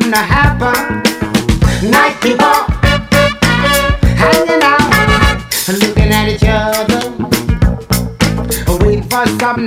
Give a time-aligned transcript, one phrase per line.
[0.00, 1.02] something to happen.
[1.90, 2.46] Night people
[4.16, 7.10] hanging out, looking at each other,
[8.84, 9.57] waiting for something.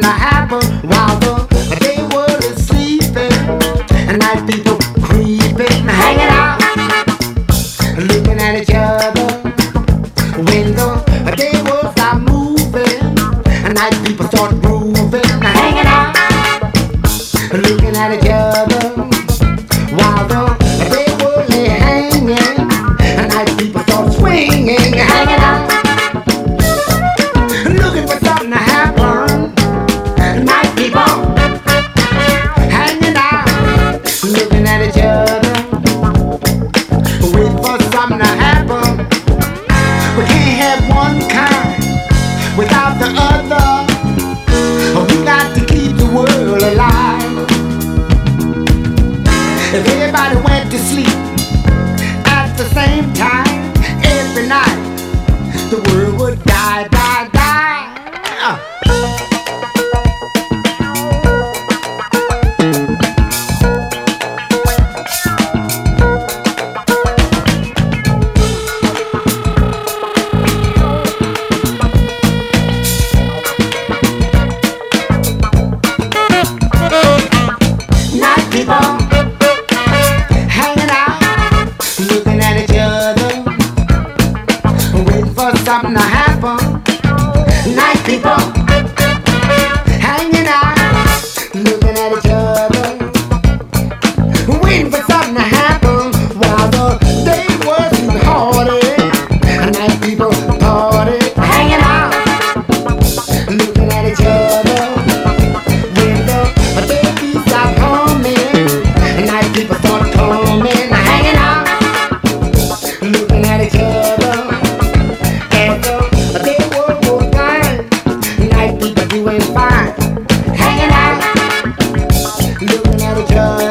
[123.29, 123.70] Yeah.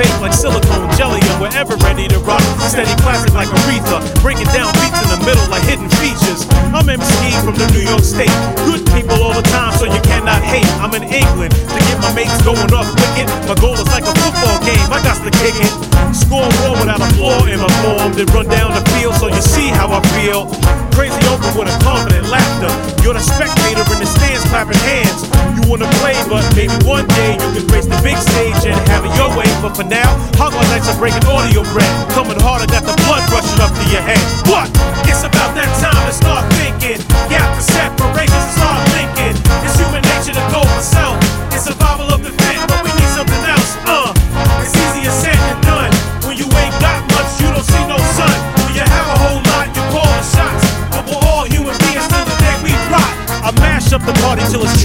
[0.00, 2.40] fake like silicone jelly, and wherever ready to rock.
[2.64, 6.48] Steady classic like Aretha, breaking down beats in the middle like hidden features.
[6.72, 8.32] I'm MC from the New York State.
[8.64, 10.68] Good people all the time, so you cannot hate.
[10.80, 13.28] I'm in England to get my mates going off wicked.
[13.44, 15.72] My goal is like a football game, I got to kick it.
[16.16, 19.42] Score more without a flaw in my form, then run down the field so you
[19.44, 20.48] see how I feel
[21.00, 22.68] crazy open with a confident laughter.
[23.00, 25.24] You're the spectator in the stands clapping hands.
[25.56, 29.08] You wanna play, but maybe one day you can grace the big stage and have
[29.08, 29.48] it your way.
[29.64, 31.88] But for now, hog nights are breaking audio bread.
[32.12, 34.20] Coming harder, got the blood rushing up to your head.
[34.44, 34.68] What?
[35.08, 37.00] It's about that time to start thinking.
[37.32, 37.89] Gap the separations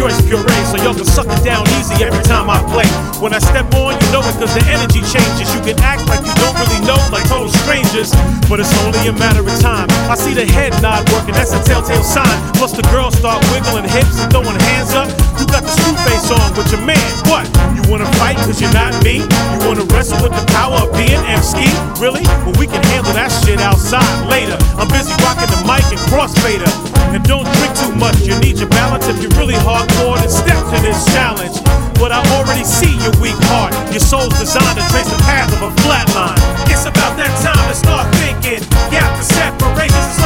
[0.06, 2.86] choice puree, so y'all can suck it down easy every time I play.
[3.18, 5.50] When I step on, you know it cause the energy changes.
[5.50, 8.14] You can act like you don't really know, like total strangers,
[8.46, 9.90] but it's only a matter of time.
[10.06, 12.38] I see the head nod working, that's a telltale sign.
[12.54, 15.10] Plus the girls start wiggling hips and throwing hands up.
[15.56, 17.00] Got the screw face on with your man.
[17.32, 17.48] What?
[17.72, 19.24] You wanna fight cause you're not me?
[19.24, 21.64] You wanna wrestle with the power of being MC?
[21.96, 22.28] Really?
[22.44, 24.60] Well, we can handle that shit outside later.
[24.76, 26.68] I'm busy rocking the mic and crossfader.
[27.16, 29.08] And don't drink too much, you need your balance.
[29.08, 31.56] If you're really hardcore, then step to this challenge.
[31.96, 33.72] But I already see your weak heart.
[33.96, 36.36] Your soul's designed to trace the path of a flat line.
[36.68, 38.60] It's about that time to start thinking.
[38.92, 40.20] Gap the separations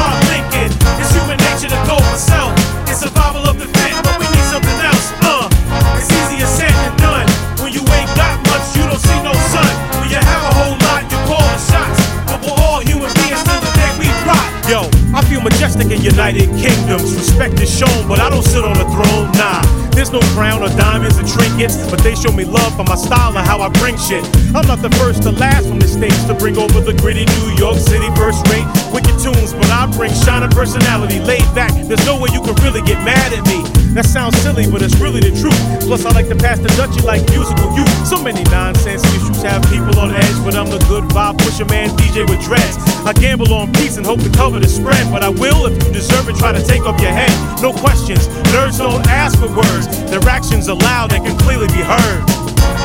[15.40, 17.16] feel majestic in United Kingdoms.
[17.16, 19.32] Respect is shown, but I don't sit on a throne.
[19.34, 22.96] Nah, there's no crown or diamonds or trinkets, but they show me love for my
[22.96, 24.24] style and how I bring shit.
[24.56, 27.56] I'm not the first to last from the stage to bring over the gritty New
[27.58, 31.72] York City first rate wicked tunes, but I bring shining personality, laid back.
[31.88, 33.79] There's no way you can really get mad at me.
[33.98, 35.58] That sounds silly, but it's really the truth.
[35.82, 37.90] Plus, I like to pass the Dutchie like musical youth.
[38.06, 41.90] So many nonsense issues have people on edge, but I'm the good vibe pusher man
[41.98, 42.78] DJ with dreads.
[43.02, 45.90] I gamble on peace and hope to cover the spread, but I will if you
[45.92, 46.38] deserve it.
[46.38, 48.30] Try to take off your head, no questions.
[48.54, 52.22] Nerds don't ask for words, their actions are loud and can clearly be heard.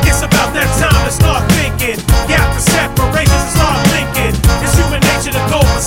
[0.09, 2.01] It's about that time to start thinking.
[2.25, 4.33] Gap the separations and start thinking.
[4.65, 5.81] It's human nature to go for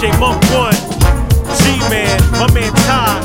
[0.00, 0.72] DJ Monk One,
[1.60, 3.20] G-Man, my man Ty,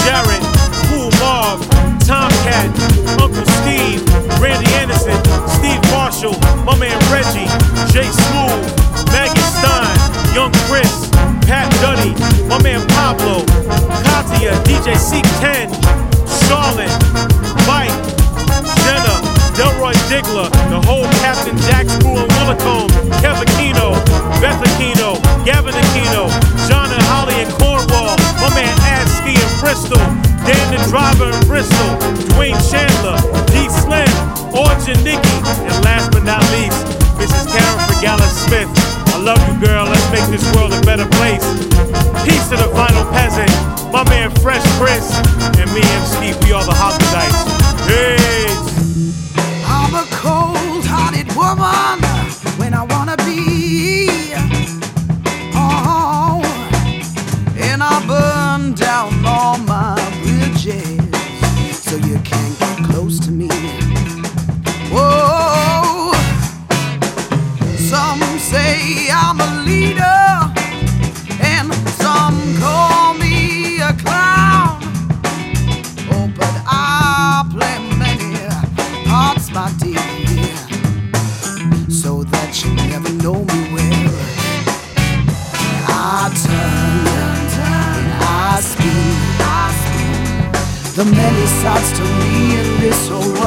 [0.00, 0.40] Jared,
[0.88, 1.60] Cool Marv,
[2.08, 2.72] Tomcat,
[3.20, 4.00] Uncle Steve,
[4.40, 5.20] Randy Anderson,
[5.60, 6.32] Steve Marshall,
[6.64, 7.44] my man Reggie,
[7.92, 8.64] Jay Smooth,
[9.12, 9.92] Maggie Stein,
[10.32, 11.12] Young Chris,
[11.44, 12.16] Pat Duddy,
[12.48, 13.44] my man Pablo,
[14.00, 15.68] Katia, DJ Seek 10,
[16.48, 16.88] Charlotte,
[17.68, 17.92] Mike,
[18.88, 19.20] Jenna,
[19.52, 22.88] Delroy Diggler, the whole Captain Jack Screw and Willicombe,
[23.20, 23.92] Kevin Aquino,
[24.40, 24.99] Beth Aquino,
[25.44, 26.28] Gavin Aquino,
[26.68, 29.96] John and Holly and Cornwall, my man Adsky and Bristol,
[30.44, 31.88] Dan the Driver in Bristol,
[32.36, 33.16] Dwayne Chandler,
[33.48, 34.10] D Slim,
[34.52, 36.76] Orchard Nikki, and last but not least,
[37.16, 37.48] Mrs.
[37.48, 38.68] Karen Fregala Smith.
[39.14, 39.84] I love you, girl.
[39.86, 41.44] Let's make this world a better place.
[42.24, 43.50] Peace to the vinyl peasant,
[43.92, 45.08] my man Fresh Chris,
[45.56, 46.36] and me, MC.
[46.44, 47.40] We are the Hoggites.
[47.88, 48.60] Peace.
[49.64, 52.00] I'm a cold-hearted woman
[52.58, 54.29] when I wanna be.
[58.74, 59.09] Down
[90.96, 93.40] the many sides to me in this whole world,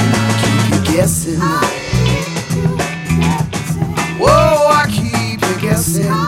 [0.00, 1.40] and I keep you guessing.
[4.18, 6.27] Whoa, I keep you guessing.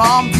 [0.00, 0.39] From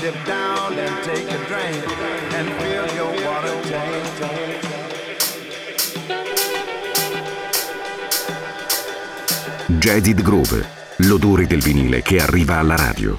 [0.00, 1.84] Dip down and take a drink
[2.32, 4.00] and fill your water tank.
[9.78, 10.66] Jazzid Groove,
[10.98, 13.18] l'odore del vinile che arriva alla radio.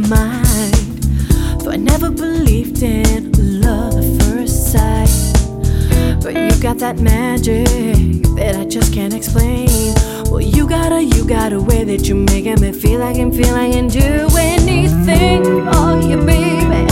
[0.00, 0.74] my mind.
[1.60, 5.10] Though I never believed in love at first sight.
[6.22, 7.66] But you got that magic
[8.36, 9.68] that I just can't explain.
[10.30, 13.32] Well, you got a, you got a way that you're making me feel like I'm
[13.32, 15.68] feeling and do anything.
[15.68, 16.91] Oh, you yeah, baby.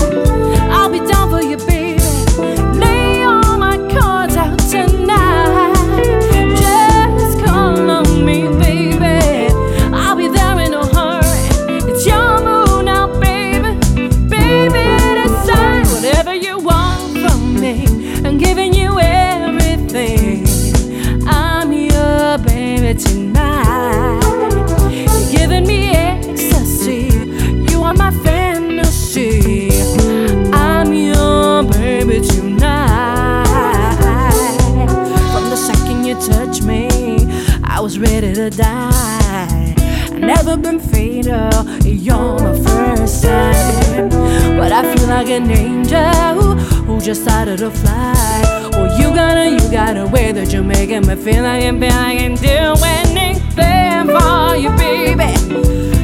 [38.60, 39.74] die.
[39.76, 41.50] I've never been fatal,
[41.84, 44.10] you're my first sight.
[44.58, 46.54] But I feel like an angel
[46.86, 48.68] who just started to fly.
[48.72, 52.58] Well, you gotta, you gotta way that you're making me feel like I can do
[52.98, 55.30] anything for you, baby.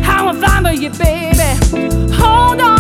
[0.03, 2.13] How I fine for you, baby.
[2.15, 2.76] Hold on.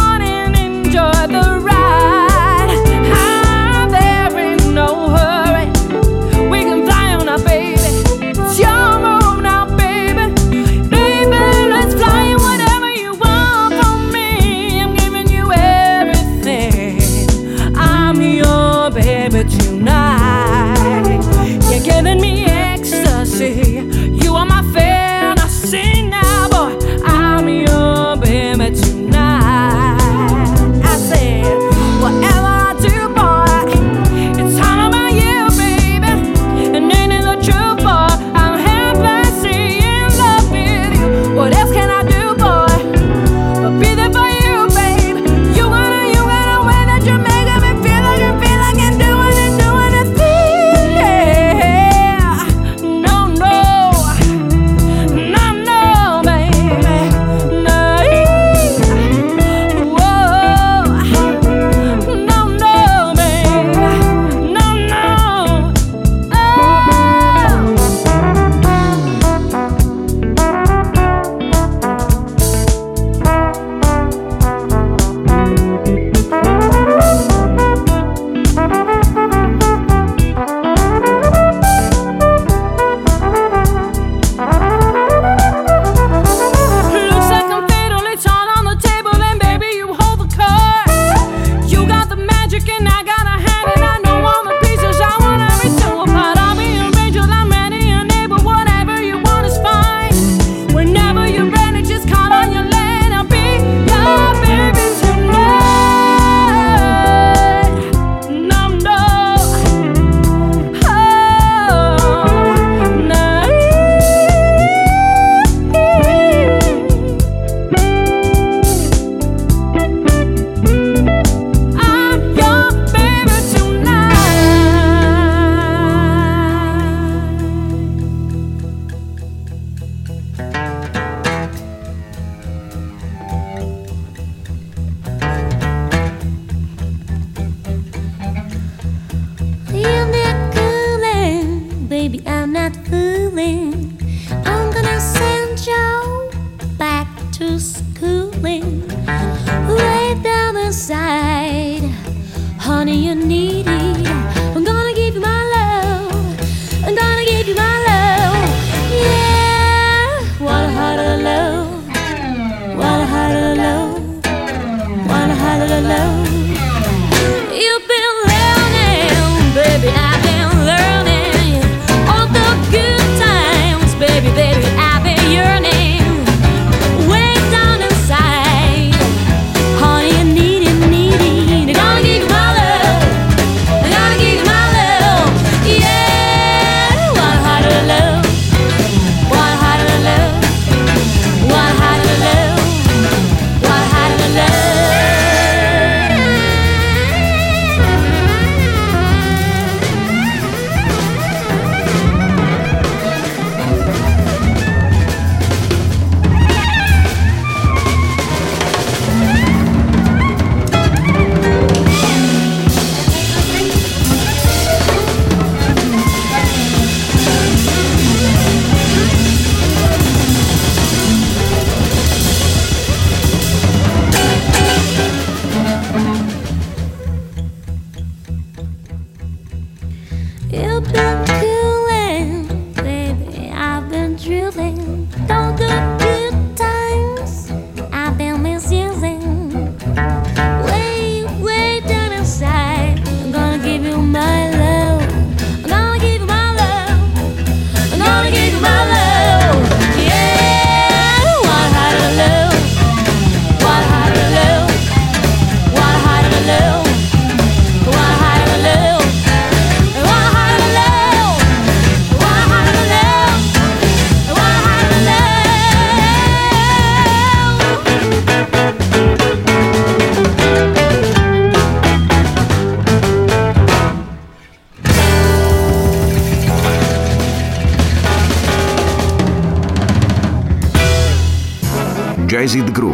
[282.57, 282.86] Clap your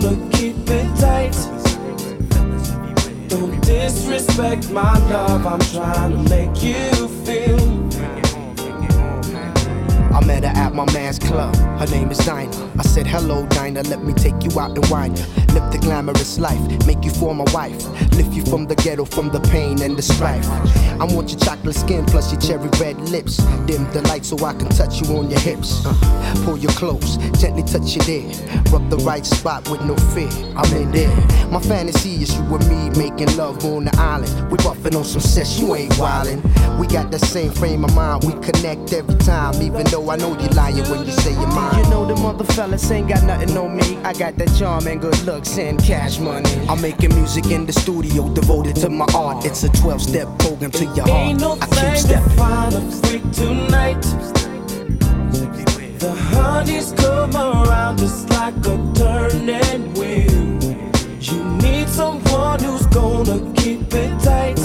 [0.00, 1.32] gonna keep it tight.
[3.28, 8.05] Don't disrespect my love, I'm trying to make you feel.
[10.16, 11.54] I met her at my man's club.
[11.78, 12.72] Her name is Dinah.
[12.78, 15.14] I said, Hello, Dinah, let me take you out and wine.
[15.52, 17.76] Live the glamorous life, make you for my wife.
[18.16, 20.48] Lift you from the ghetto, from the pain and the strife.
[20.98, 23.36] I want your chocolate skin plus your cherry red lips.
[23.66, 25.84] Dim the light so I can touch you on your hips.
[25.84, 28.62] Uh, pull you close, gently touch your there.
[28.72, 30.30] Rub the right spot with no fear.
[30.56, 31.14] I'm in there.
[31.50, 34.50] My fantasy is you and me making love on the island.
[34.50, 36.42] We buffing on some sex, you ain't wildin'.
[36.80, 39.60] We got the same frame of mind, we connect every time.
[39.62, 41.84] Even though I know you lying when you say you're mine.
[41.84, 43.96] You know the mother fellas ain't got nothing on me.
[44.04, 46.50] I got that charm and good looks and cash money.
[46.68, 49.44] I'm making music in the studio devoted to my art.
[49.44, 51.62] It's a 12 step program to your Ain't no heart.
[51.62, 52.36] I keep thing to stepping.
[52.36, 54.02] find a freak tonight.
[55.98, 60.62] The honeys come around just like a turning wheel.
[61.20, 64.58] You need someone who's gonna keep it tight.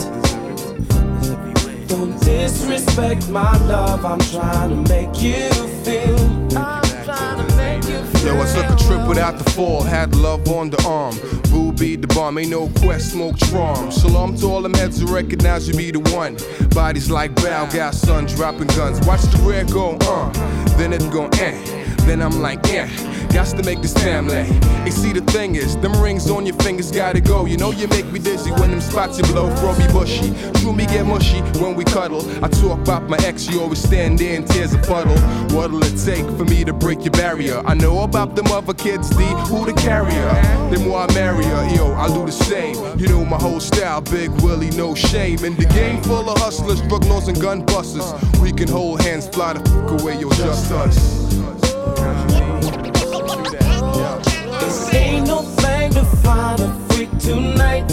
[1.91, 5.49] Don't disrespect my love, I'm trying to make you
[5.83, 6.17] feel.
[6.57, 8.33] I'm trying to make you feel.
[8.33, 11.13] Yo, I took a trip without the fall, had love on the arm.
[11.51, 13.91] Boo be the bomb, ain't no quest, smoke charm.
[13.91, 16.37] Shalom to all them heads who recognize you be the one.
[16.69, 19.05] Bodies like bow, gas sun dropping guns.
[19.05, 20.31] Watch the rear go, uh,
[20.77, 21.81] then it go, eh.
[22.05, 22.87] Then I'm like, yeah,
[23.29, 24.43] got to make this family.
[24.83, 27.45] Hey, see, the thing is, them rings on your fingers gotta go.
[27.45, 30.33] You know you make me dizzy when them spots you blow, me bushy.
[30.59, 32.23] True me get mushy when we cuddle.
[32.43, 35.17] I talk about my ex, you always stand there and tears a puddle.
[35.55, 37.61] What'll it take for me to break your barrier?
[37.65, 40.31] I know about them other kids, D, who the carrier?
[40.71, 42.75] The more I marry her, yo, I'll do the same.
[42.97, 45.45] You know my whole style, Big Willie, no shame.
[45.45, 48.11] In the game full of hustlers, drug lords, and gun busters.
[48.39, 51.70] We can hold hands, fly the fuck away, yo, just us.
[54.93, 55.41] Ain't no
[56.23, 57.87] find a freak tonight.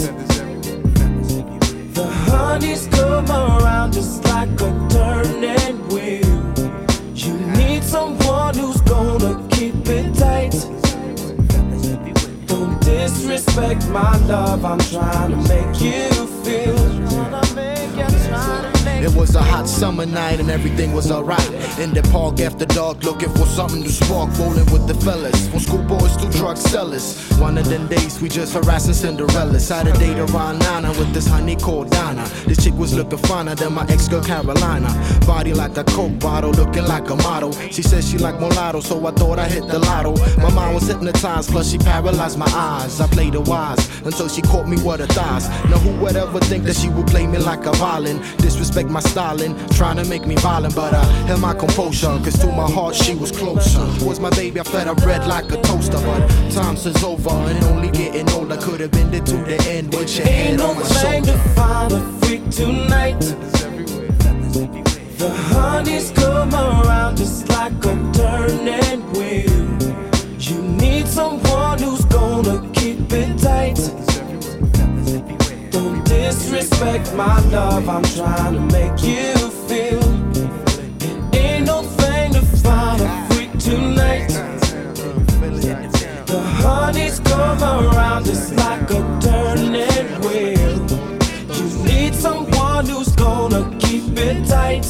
[1.93, 6.37] The honeys come around just like a turning wheel.
[7.15, 10.55] You need someone who's gonna keep it tight.
[12.47, 16.09] Don't disrespect my love, I'm trying to make you
[16.43, 16.79] feel.
[18.85, 21.49] It was a hot summer night and everything was alright.
[21.79, 25.47] In the park after dark, looking for something to spark, rolling with the fellas.
[25.49, 27.17] From schoolboys to drug sellers.
[27.39, 29.59] One of them days we just harassing Cinderella.
[29.59, 32.27] A date around Nana with this honey called Donna.
[32.45, 34.89] This chick was looking finer than my ex girl Carolina.
[35.25, 37.51] Body like a coke bottle, looking like a model.
[37.71, 40.15] She said she like mulatto, so I thought I hit the lotto.
[40.37, 42.99] My mind was hypnotized, plus she paralyzed my eyes.
[42.99, 45.47] I played the wise until she caught me with her thighs.
[45.69, 48.21] Now who would ever think that she would play me like a violin?
[48.69, 52.19] Disrespect my styling, trying to make me violent, but I held my composure.
[52.23, 53.79] Cause to my heart she was closer.
[54.05, 55.97] Was my baby, I fed her bread like a toaster.
[55.97, 58.57] But times is over and only getting older.
[58.57, 61.31] Could have been there to the end with your no on my shoulder.
[61.31, 63.19] to find a freak tonight.
[65.17, 69.49] The honeys come around just like a turning wheel.
[70.37, 74.08] You need someone who's gonna keep it tight.
[76.29, 79.33] Disrespect my love, I'm trying to make you
[79.67, 80.03] feel.
[81.33, 84.27] Ain't no thing to find a freak tonight.
[86.27, 90.77] The honeys come around just like a turning wheel.
[91.57, 94.85] You need someone who's gonna keep it tight.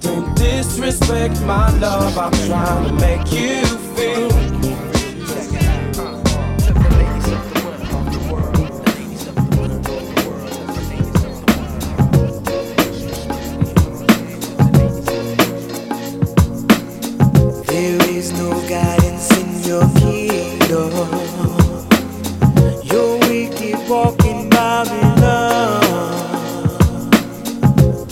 [0.00, 4.53] Don't disrespect my love, I'm trying to make you feel.
[18.24, 20.92] Is no guidance in your kingdom.
[22.90, 24.48] You're wicked walking.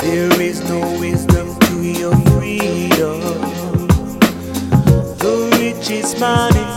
[0.05, 3.21] There is no wisdom to your freedom.
[5.23, 5.35] The
[6.19, 6.72] called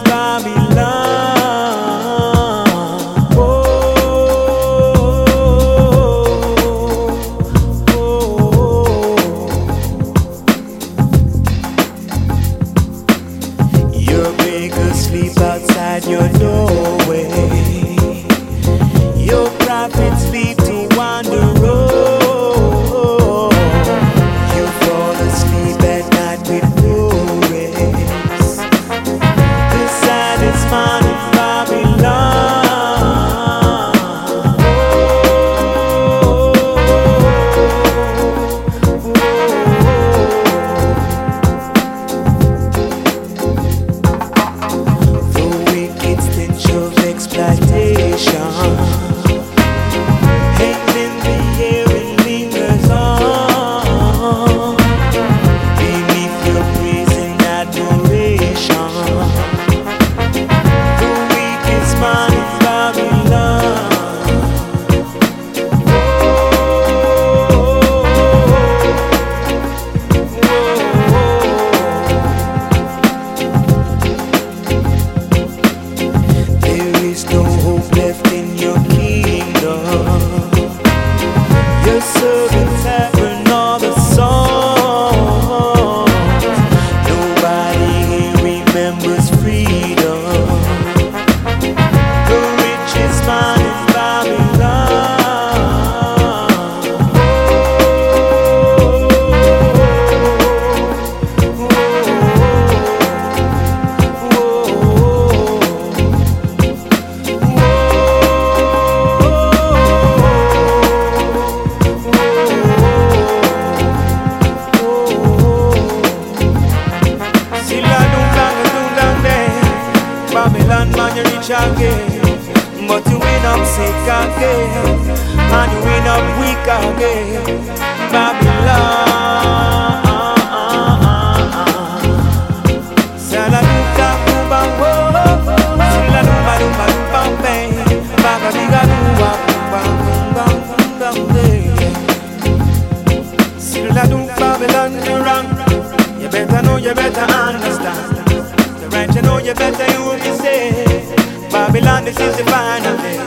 [152.05, 153.17] this is the final day.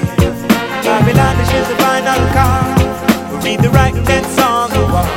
[0.87, 2.63] Babylon, this is the final call.
[3.31, 5.11] We read the writings on the wall.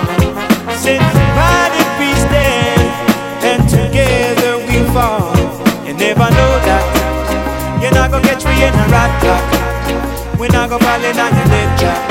[0.73, 2.89] Since divided we stand,
[3.45, 5.29] and together we fall.
[5.85, 6.85] You never know that.
[7.81, 10.39] You're not gonna catch me in a rat trap.
[10.39, 12.10] We're not gonna fall in on your trap.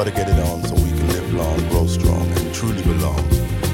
[0.00, 2.54] But we've got to get it on so we can live long, grow strong, and
[2.54, 3.22] truly belong.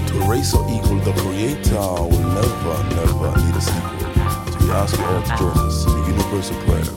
[0.09, 4.01] To a race so equal, the creator will never, never need a sequel.
[4.51, 6.96] So we ask you all to join us in the universal prayer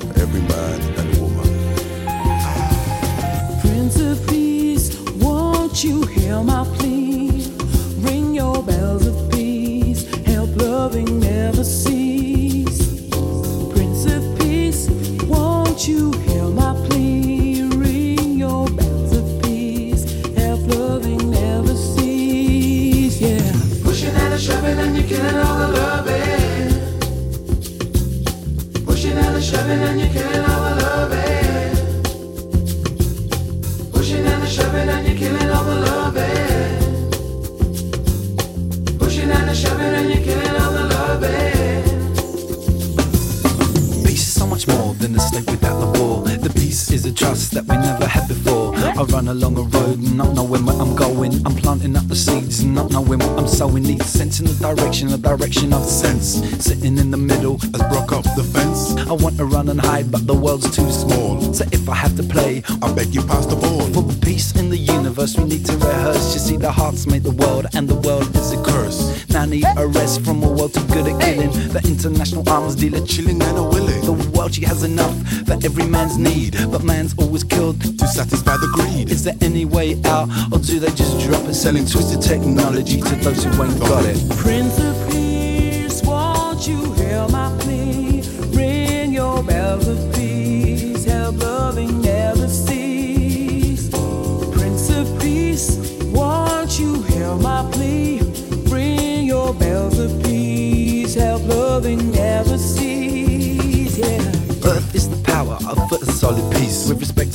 [56.89, 58.97] Sitting in the middle, as broke up the fence.
[59.07, 61.39] I want to run and hide, but the world's too small.
[61.53, 63.81] So if I have to play, I beg you pass the ball.
[63.93, 66.33] For the peace in the universe, we need to rehearse.
[66.33, 69.29] You see, the hearts made the world, and the world is a curse.
[69.29, 71.51] Now I need a rest from a world too good at killing.
[71.69, 74.01] The international arms dealer chilling and a willing.
[74.01, 75.15] The world she has enough
[75.45, 79.11] for every man's need, but man's always killed to satisfy the greed.
[79.11, 83.15] Is there any way out, or do they just drop it, selling twisted technology to
[83.17, 84.17] those who ain't got it?
[84.41, 84.88] Prince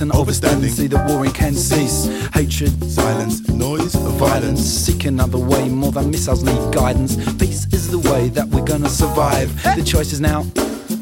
[0.05, 2.05] and overstanding, see the warring can cease.
[2.35, 4.61] Hatred, silence, noise, violence.
[4.61, 7.17] Seek another way, more than missiles need guidance.
[7.37, 9.49] Peace is the way that we're gonna survive.
[9.63, 10.43] The choice is now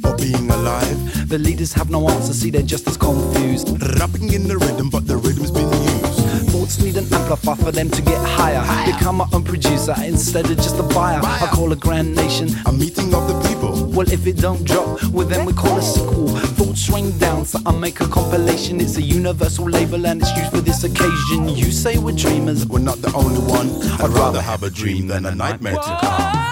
[0.03, 1.29] for being alive.
[1.29, 3.67] The leaders have no answer, see they're just as confused.
[3.99, 5.92] Rapping in the rhythm, but the rhythm's been used.
[6.73, 8.63] Thoughts need an amplifier for them to get higher.
[8.91, 11.21] Become my own producer instead of just a buyer.
[11.23, 13.85] I call a grand nation a meeting of the people.
[13.89, 16.29] Well, if it don't drop, well then we call a sequel.
[16.29, 18.81] Thoughts rain down, so I make a compilation.
[18.81, 21.51] It's a universal label and it's used for this occasion.
[21.51, 23.69] You say we're dreamers, we're not the only one.
[24.01, 26.52] I'd rather have a dream than a nightmare to come.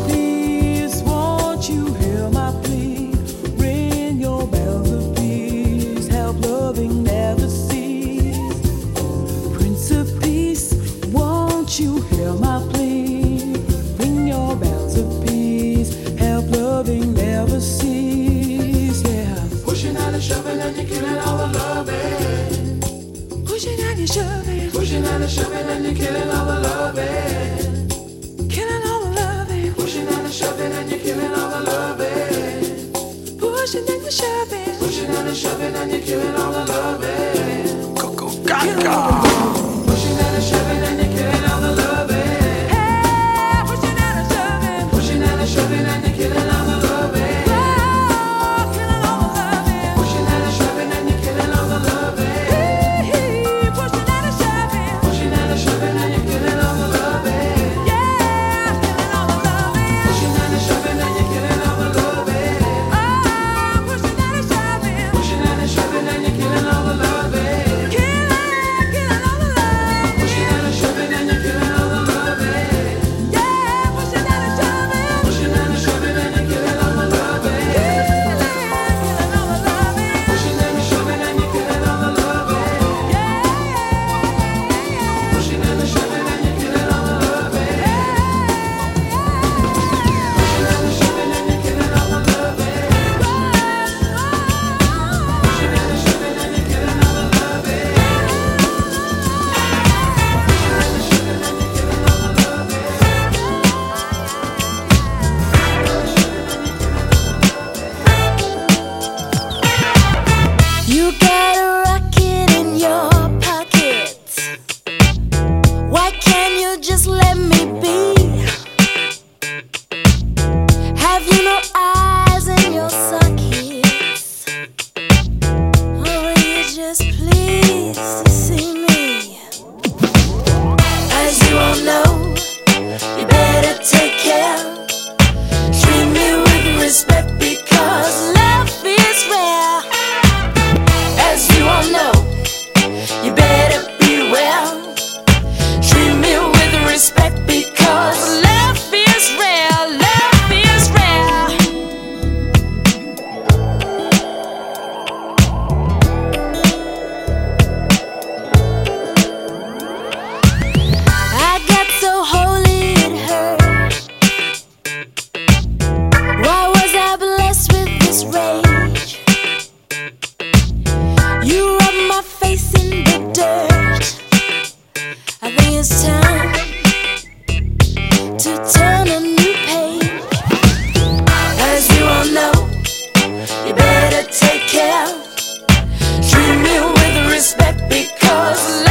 [187.91, 188.90] Because